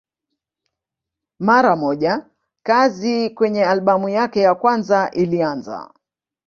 [1.39, 2.29] Mara moja
[2.63, 5.91] kazi kwenye albamu yake ya kwanza ilianza.